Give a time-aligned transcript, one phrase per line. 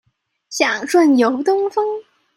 [0.49, 1.85] 想順遊東峰